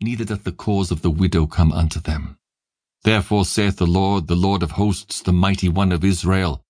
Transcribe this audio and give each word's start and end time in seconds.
neither 0.00 0.24
doth 0.24 0.44
the 0.44 0.52
cause 0.52 0.90
of 0.90 1.02
the 1.02 1.10
widow 1.10 1.46
come 1.46 1.72
unto 1.72 2.00
them. 2.00 2.38
Therefore 3.04 3.44
saith 3.44 3.76
the 3.76 3.86
Lord, 3.86 4.26
the 4.26 4.36
Lord 4.36 4.62
of 4.62 4.72
hosts, 4.72 5.20
the 5.20 5.32
mighty 5.32 5.68
one 5.68 5.92
of 5.92 6.04
Israel, 6.04 6.62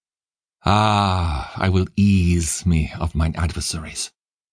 Ah, 0.64 1.52
I 1.56 1.68
will 1.68 1.86
ease 1.96 2.66
me 2.66 2.92
of 2.98 3.14
mine 3.14 3.34
adversaries, 3.36 4.10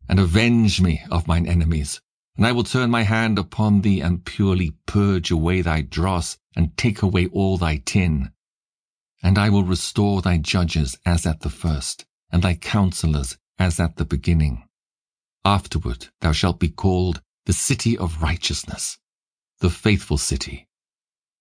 and 0.07 0.19
avenge 0.19 0.79
me 0.79 1.01
of 1.09 1.27
mine 1.27 1.47
enemies. 1.47 1.99
And 2.37 2.45
I 2.45 2.51
will 2.51 2.63
turn 2.63 2.89
my 2.91 3.03
hand 3.03 3.39
upon 3.39 3.81
thee, 3.81 4.01
and 4.01 4.25
purely 4.25 4.71
purge 4.85 5.31
away 5.31 5.61
thy 5.61 5.81
dross, 5.81 6.37
and 6.55 6.75
take 6.77 7.01
away 7.01 7.27
all 7.27 7.57
thy 7.57 7.77
tin. 7.77 8.31
And 9.23 9.37
I 9.37 9.49
will 9.49 9.63
restore 9.63 10.21
thy 10.21 10.37
judges 10.37 10.97
as 11.05 11.25
at 11.25 11.41
the 11.41 11.49
first, 11.49 12.05
and 12.31 12.43
thy 12.43 12.55
counselors 12.55 13.37
as 13.57 13.79
at 13.79 13.95
the 13.95 14.05
beginning. 14.05 14.63
Afterward 15.43 16.09
thou 16.21 16.31
shalt 16.33 16.59
be 16.59 16.69
called 16.69 17.21
the 17.45 17.53
city 17.53 17.95
of 17.97 18.23
righteousness, 18.23 18.97
the 19.59 19.69
faithful 19.69 20.17
city. 20.17 20.67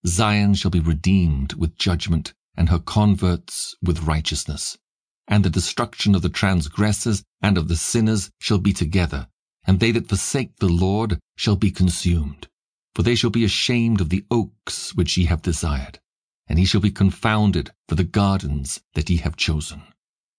Zion 0.06 0.52
shall 0.52 0.70
be 0.70 0.80
redeemed 0.80 1.54
with 1.54 1.78
judgment, 1.78 2.34
and 2.54 2.68
her 2.68 2.78
converts 2.78 3.74
with 3.82 4.02
righteousness. 4.02 4.76
And 5.26 5.42
the 5.42 5.50
destruction 5.50 6.14
of 6.14 6.20
the 6.20 6.28
transgressors 6.28 7.24
and 7.40 7.56
of 7.56 7.68
the 7.68 7.76
sinners 7.76 8.30
shall 8.38 8.58
be 8.58 8.74
together, 8.74 9.28
and 9.66 9.80
they 9.80 9.92
that 9.92 10.08
forsake 10.08 10.56
the 10.56 10.68
Lord 10.68 11.18
shall 11.36 11.56
be 11.56 11.70
consumed. 11.70 12.48
For 12.94 13.02
they 13.02 13.14
shall 13.14 13.30
be 13.30 13.44
ashamed 13.44 14.02
of 14.02 14.10
the 14.10 14.26
oaks 14.30 14.94
which 14.94 15.16
ye 15.16 15.24
have 15.24 15.40
desired, 15.40 16.00
and 16.46 16.58
ye 16.58 16.66
shall 16.66 16.82
be 16.82 16.90
confounded 16.90 17.72
for 17.88 17.94
the 17.94 18.04
gardens 18.04 18.82
that 18.92 19.08
ye 19.08 19.16
have 19.16 19.36
chosen. 19.36 19.82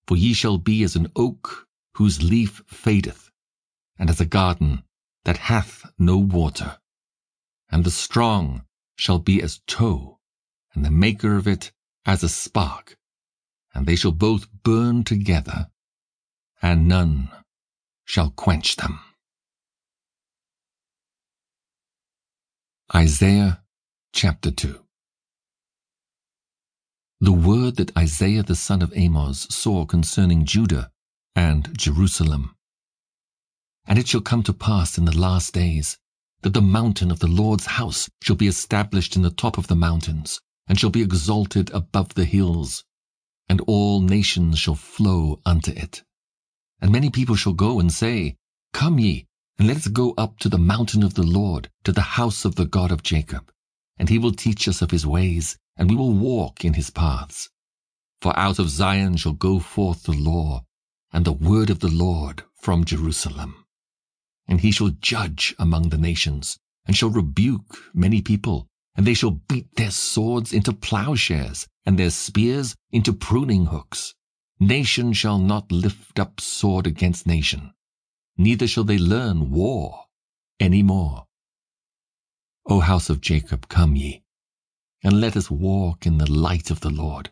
For 0.08 0.16
ye 0.16 0.34
shall 0.34 0.60
be 0.60 0.84
as 0.84 0.96
an 0.96 1.12
oak 1.16 1.68
whose 1.96 2.22
leaf 2.22 2.62
fadeth, 2.68 3.32
and 3.98 4.12
as 4.12 4.22
a 4.22 4.26
garden 4.26 4.84
that 5.26 5.38
hath 5.38 5.86
no 6.00 6.18
water. 6.18 6.78
And 7.70 7.84
the 7.84 7.92
strong 7.92 8.66
shall 8.96 9.20
be 9.20 9.42
as 9.42 9.60
tow, 9.68 10.20
and 10.74 10.86
the 10.86 10.92
maker 10.92 11.36
of 11.36 11.48
it 11.48 11.72
as 12.06 12.24
a 12.24 12.30
spark, 12.30 12.98
and 13.74 13.86
they 13.86 13.96
shall 13.96 14.12
both 14.12 14.48
burn 14.64 15.04
together, 15.04 15.70
and 16.62 16.88
none 16.88 17.30
shall 18.06 18.30
quench 18.30 18.78
them. 18.78 19.00
Isaiah 22.94 23.64
chapter 24.14 24.52
2 24.52 24.80
The 27.20 27.32
word 27.32 27.78
that 27.78 27.98
Isaiah 27.98 28.44
the 28.44 28.56
son 28.56 28.84
of 28.84 28.94
Amoz 28.96 29.54
saw 29.54 29.86
concerning 29.86 30.46
Judah 30.46 30.92
and 31.36 31.76
Jerusalem. 31.78 32.55
And 33.88 34.00
it 34.00 34.08
shall 34.08 34.22
come 34.22 34.44
to 34.44 34.54
pass 34.54 34.98
in 34.98 35.06
the 35.06 35.18
last 35.18 35.54
days 35.54 35.98
that 36.42 36.54
the 36.54 36.62
mountain 36.62 37.12
of 37.12 37.20
the 37.20 37.28
Lord's 37.28 37.66
house 37.66 38.10
shall 38.22 38.36
be 38.36 38.48
established 38.48 39.16
in 39.16 39.24
the 39.24 39.32
top 39.32 39.58
of 39.58 39.68
the 39.68 39.76
mountains, 39.76 40.42
and 40.68 40.80
shall 40.80 40.92
be 40.92 41.02
exalted 41.02 41.72
above 41.72 42.14
the 42.14 42.26
hills, 42.26 42.84
and 43.50 43.62
all 43.62 44.02
nations 44.02 44.60
shall 44.60 44.76
flow 44.76 45.40
unto 45.46 45.72
it. 45.72 46.04
And 46.80 46.92
many 46.92 47.10
people 47.10 47.36
shall 47.36 47.54
go 47.54 47.80
and 47.80 47.92
say, 47.92 48.38
Come 48.74 49.00
ye, 49.00 49.26
and 49.58 49.68
let 49.68 49.78
us 49.78 49.88
go 49.88 50.14
up 50.18 50.38
to 50.40 50.50
the 50.50 50.58
mountain 50.58 51.02
of 51.02 51.16
the 51.16 51.24
Lord, 51.24 51.72
to 51.84 51.92
the 51.92 52.02
house 52.20 52.46
of 52.46 52.56
the 52.56 52.66
God 52.66 52.92
of 52.92 53.04
Jacob. 53.04 53.52
And 53.98 54.10
he 54.10 54.20
will 54.20 54.34
teach 54.34 54.68
us 54.68 54.82
of 54.82 54.92
his 54.92 55.06
ways, 55.06 55.58
and 55.78 55.90
we 55.90 55.96
will 55.96 56.14
walk 56.14 56.64
in 56.64 56.74
his 56.74 56.90
paths. 56.90 57.50
For 58.22 58.38
out 58.38 58.60
of 58.60 58.70
Zion 58.70 59.18
shall 59.18 59.34
go 59.34 59.60
forth 59.60 60.04
the 60.04 60.14
law, 60.14 60.66
and 61.12 61.26
the 61.26 61.32
word 61.32 61.70
of 61.70 61.80
the 61.80 61.92
Lord 61.92 62.44
from 62.54 62.86
Jerusalem. 62.86 63.65
And 64.48 64.62
he 64.62 64.72
shall 64.72 64.90
judge 64.90 65.56
among 65.58 65.90
the 65.90 65.98
nations, 65.98 66.58
and 66.86 66.96
shall 66.96 67.10
rebuke 67.10 67.78
many 67.94 68.22
people, 68.22 68.68
and 68.96 69.06
they 69.06 69.14
shall 69.14 69.32
beat 69.32 69.76
their 69.76 69.92
swords 69.92 70.54
into 70.54 70.72
plowshares, 70.72 71.68
and 71.86 71.98
their 71.98 72.12
spears 72.12 72.76
into 72.92 73.14
pruning 73.14 73.68
hooks. 73.68 74.14
Nation 74.60 75.14
shall 75.14 75.38
not 75.38 75.72
lift 75.72 76.20
up 76.20 76.40
sword 76.40 76.88
against 76.88 77.28
nation, 77.28 77.74
neither 78.38 78.68
shall 78.68 78.84
they 78.84 78.98
learn 78.98 79.52
war 79.52 80.06
any 80.60 80.82
more. 80.82 81.26
O 82.68 82.80
house 82.80 83.10
of 83.10 83.22
Jacob, 83.22 83.68
come 83.68 83.96
ye, 83.96 84.24
and 85.04 85.20
let 85.20 85.36
us 85.36 85.52
walk 85.52 86.06
in 86.06 86.18
the 86.18 86.32
light 86.32 86.72
of 86.72 86.80
the 86.80 86.90
Lord. 86.90 87.32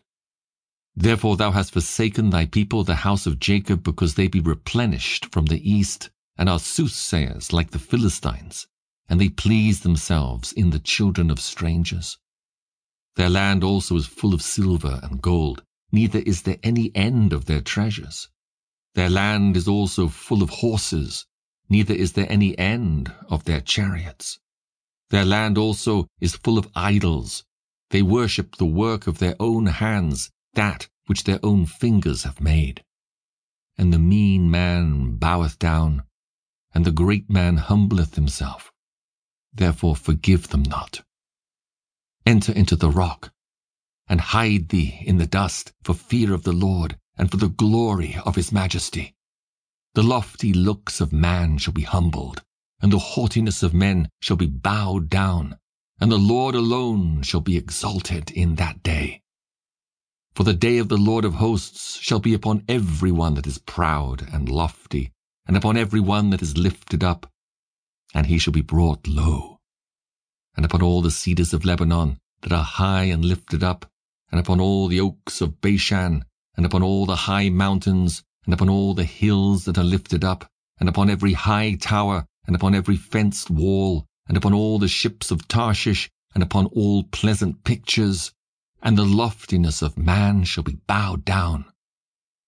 Therefore 0.94 1.36
thou 1.36 1.50
hast 1.50 1.72
forsaken 1.72 2.30
thy 2.30 2.46
people, 2.46 2.84
the 2.84 2.96
house 2.96 3.26
of 3.26 3.40
Jacob, 3.40 3.82
because 3.82 4.14
they 4.14 4.28
be 4.28 4.40
replenished 4.40 5.32
from 5.32 5.46
the 5.46 5.68
east, 5.68 6.10
and 6.36 6.48
are 6.48 6.58
soothsayers 6.58 7.52
like 7.52 7.70
the 7.70 7.78
Philistines, 7.78 8.66
and 9.08 9.20
they 9.20 9.28
please 9.28 9.80
themselves 9.80 10.52
in 10.52 10.70
the 10.70 10.78
children 10.78 11.30
of 11.30 11.38
strangers. 11.38 12.18
Their 13.16 13.30
land 13.30 13.62
also 13.62 13.96
is 13.96 14.06
full 14.06 14.34
of 14.34 14.42
silver 14.42 14.98
and 15.02 15.22
gold, 15.22 15.62
neither 15.92 16.18
is 16.20 16.42
there 16.42 16.58
any 16.62 16.90
end 16.94 17.32
of 17.32 17.44
their 17.44 17.60
treasures. 17.60 18.28
Their 18.94 19.10
land 19.10 19.56
is 19.56 19.68
also 19.68 20.08
full 20.08 20.42
of 20.42 20.50
horses, 20.50 21.26
neither 21.68 21.94
is 21.94 22.12
there 22.12 22.30
any 22.30 22.58
end 22.58 23.12
of 23.28 23.44
their 23.44 23.60
chariots. 23.60 24.40
Their 25.10 25.24
land 25.24 25.56
also 25.56 26.08
is 26.20 26.34
full 26.34 26.58
of 26.58 26.68
idols. 26.74 27.44
They 27.90 28.02
worship 28.02 28.56
the 28.56 28.66
work 28.66 29.06
of 29.06 29.18
their 29.18 29.36
own 29.38 29.66
hands, 29.66 30.30
that 30.54 30.88
which 31.06 31.24
their 31.24 31.38
own 31.44 31.66
fingers 31.66 32.24
have 32.24 32.40
made. 32.40 32.82
And 33.76 33.92
the 33.92 33.98
mean 33.98 34.50
man 34.50 35.16
boweth 35.16 35.58
down, 35.58 36.02
and 36.74 36.84
the 36.84 36.90
great 36.90 37.30
man 37.30 37.56
humbleth 37.56 38.16
himself. 38.16 38.72
Therefore 39.52 39.96
forgive 39.96 40.48
them 40.48 40.64
not. 40.64 41.02
Enter 42.26 42.52
into 42.52 42.76
the 42.76 42.90
rock, 42.90 43.32
and 44.08 44.20
hide 44.20 44.70
thee 44.70 45.02
in 45.06 45.18
the 45.18 45.26
dust 45.26 45.72
for 45.82 45.94
fear 45.94 46.34
of 46.34 46.42
the 46.42 46.52
Lord, 46.52 46.98
and 47.16 47.30
for 47.30 47.36
the 47.36 47.48
glory 47.48 48.16
of 48.26 48.34
his 48.34 48.50
majesty. 48.50 49.14
The 49.94 50.02
lofty 50.02 50.52
looks 50.52 51.00
of 51.00 51.12
man 51.12 51.58
shall 51.58 51.72
be 51.72 51.82
humbled, 51.82 52.42
and 52.80 52.92
the 52.92 52.98
haughtiness 52.98 53.62
of 53.62 53.72
men 53.72 54.08
shall 54.20 54.36
be 54.36 54.46
bowed 54.46 55.08
down, 55.08 55.56
and 56.00 56.10
the 56.10 56.18
Lord 56.18 56.56
alone 56.56 57.22
shall 57.22 57.40
be 57.40 57.56
exalted 57.56 58.32
in 58.32 58.56
that 58.56 58.82
day. 58.82 59.22
For 60.34 60.42
the 60.42 60.52
day 60.52 60.78
of 60.78 60.88
the 60.88 60.96
Lord 60.96 61.24
of 61.24 61.34
hosts 61.34 62.00
shall 62.00 62.18
be 62.18 62.34
upon 62.34 62.64
every 62.68 63.12
one 63.12 63.34
that 63.34 63.46
is 63.46 63.58
proud 63.58 64.28
and 64.32 64.48
lofty, 64.48 65.12
and 65.46 65.56
upon 65.56 65.76
every 65.76 66.00
one 66.00 66.30
that 66.30 66.42
is 66.42 66.56
lifted 66.56 67.04
up, 67.04 67.30
and 68.14 68.26
he 68.26 68.38
shall 68.38 68.52
be 68.52 68.62
brought 68.62 69.06
low. 69.06 69.58
And 70.56 70.64
upon 70.64 70.82
all 70.82 71.02
the 71.02 71.10
cedars 71.10 71.52
of 71.52 71.64
Lebanon 71.64 72.18
that 72.42 72.52
are 72.52 72.64
high 72.64 73.04
and 73.04 73.24
lifted 73.24 73.62
up, 73.62 73.90
and 74.30 74.40
upon 74.40 74.60
all 74.60 74.88
the 74.88 75.00
oaks 75.00 75.40
of 75.40 75.60
Bashan, 75.60 76.24
and 76.56 76.64
upon 76.64 76.82
all 76.82 77.06
the 77.06 77.16
high 77.16 77.50
mountains, 77.50 78.22
and 78.44 78.54
upon 78.54 78.68
all 78.68 78.94
the 78.94 79.04
hills 79.04 79.64
that 79.64 79.78
are 79.78 79.84
lifted 79.84 80.24
up, 80.24 80.46
and 80.78 80.88
upon 80.88 81.10
every 81.10 81.32
high 81.32 81.74
tower, 81.74 82.26
and 82.46 82.54
upon 82.54 82.74
every 82.74 82.96
fenced 82.96 83.50
wall, 83.50 84.06
and 84.26 84.36
upon 84.36 84.54
all 84.54 84.78
the 84.78 84.88
ships 84.88 85.30
of 85.30 85.48
Tarshish, 85.48 86.10
and 86.34 86.42
upon 86.42 86.66
all 86.66 87.04
pleasant 87.04 87.64
pictures, 87.64 88.32
and 88.82 88.98
the 88.98 89.04
loftiness 89.04 89.82
of 89.82 89.96
man 89.96 90.44
shall 90.44 90.64
be 90.64 90.78
bowed 90.86 91.24
down, 91.24 91.64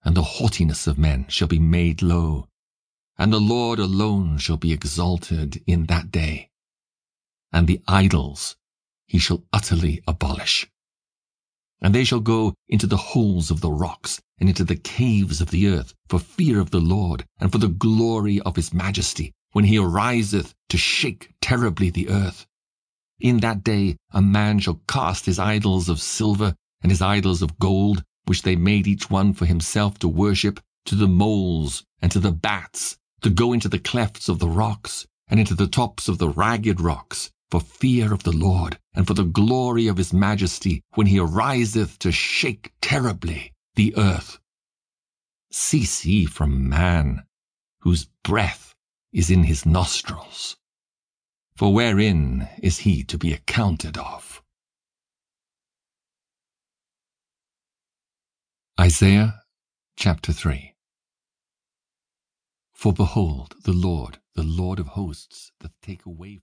and 0.05 0.17
the 0.17 0.23
haughtiness 0.23 0.87
of 0.87 0.99
men 0.99 1.27
shall 1.29 1.49
be 1.49 1.59
made 1.59 2.03
low, 2.03 2.49
and 3.19 3.33
the 3.33 3.41
Lord 3.41 3.79
alone 3.79 4.39
shall 4.39 4.59
be 4.59 4.73
exalted 4.73 5.63
in 5.67 5.87
that 5.87 6.11
day, 6.11 6.51
and 7.53 7.67
the 7.67 7.81
idols 7.89 8.57
he 9.07 9.19
shall 9.19 9.45
utterly 9.53 10.03
abolish. 10.07 10.69
And 11.81 11.95
they 11.95 12.05
shall 12.05 12.21
go 12.21 12.55
into 12.69 12.87
the 12.87 12.97
holes 12.97 13.51
of 13.51 13.61
the 13.61 13.71
rocks, 13.71 14.21
and 14.39 14.49
into 14.49 14.65
the 14.65 14.77
caves 14.77 15.41
of 15.41 15.51
the 15.51 15.67
earth, 15.67 15.95
for 16.09 16.19
fear 16.19 16.61
of 16.61 16.71
the 16.71 16.81
Lord, 16.81 17.25
and 17.39 17.51
for 17.51 17.59
the 17.59 17.69
glory 17.69 18.41
of 18.41 18.57
his 18.57 18.75
majesty, 18.75 19.33
when 19.53 19.65
he 19.65 19.79
ariseth 19.79 20.55
to 20.69 20.77
shake 20.77 21.35
terribly 21.41 21.89
the 21.89 22.09
earth. 22.09 22.47
In 23.19 23.39
that 23.39 23.65
day 23.65 23.97
a 24.11 24.21
man 24.21 24.59
shall 24.59 24.83
cast 24.87 25.25
his 25.25 25.39
idols 25.39 25.89
of 25.89 26.03
silver, 26.03 26.55
and 26.83 26.93
his 26.93 27.01
idols 27.01 27.41
of 27.41 27.59
gold, 27.59 28.05
which 28.27 28.43
they 28.43 28.57
made 28.57 28.87
each 28.87 29.09
one 29.09 29.33
for 29.33 29.47
himself 29.47 29.99
to 30.01 30.09
worship, 30.09 30.61
to 30.85 30.95
the 30.95 31.09
moles, 31.09 31.85
and 32.03 32.13
to 32.13 32.21
the 32.21 32.33
bats, 32.33 32.99
to 33.27 33.31
go 33.31 33.53
into 33.53 33.69
the 33.69 33.81
clefts 33.81 34.29
of 34.29 34.39
the 34.39 34.49
rocks, 34.49 35.05
and 35.27 35.41
into 35.41 35.53
the 35.53 35.67
tops 35.67 36.07
of 36.07 36.19
the 36.19 36.29
ragged 36.29 36.81
rocks, 36.81 37.33
for 37.51 37.61
fear 37.61 38.15
of 38.15 38.23
the 38.23 38.31
Lord, 38.31 38.79
and 38.95 39.05
for 39.05 39.15
the 39.15 39.25
glory 39.25 39.89
of 39.89 39.97
his 39.97 40.13
majesty, 40.13 40.81
when 40.95 41.09
he 41.09 41.19
ariseth 41.19 41.99
to 41.99 42.13
shake 42.13 42.73
terribly 42.81 43.53
the 43.75 43.97
earth. 43.97 44.39
Cease 45.51 46.05
ye 46.05 46.25
from 46.25 46.69
man, 46.69 47.25
whose 47.81 48.07
breath 48.23 48.77
is 49.13 49.29
in 49.29 49.43
his 49.43 49.67
nostrils. 49.67 50.57
For 51.57 51.75
wherein 51.75 52.49
is 52.63 52.79
he 52.79 53.03
to 53.03 53.19
be 53.19 53.33
accounted 53.33 53.99
of? 53.99 54.41
Isaiah 58.79 59.43
chapter 59.97 60.33
3 60.33 60.76
For 62.77 62.93
behold, 62.93 63.55
the 63.65 63.73
Lord, 63.73 64.19
the 64.35 64.43
Lord 64.43 64.79
of 64.79 64.89
hosts, 64.89 65.51
doth 65.61 65.73
take 65.81 66.05
away 66.05 66.37
from 66.37 66.43